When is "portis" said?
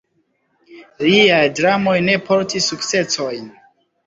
2.31-2.71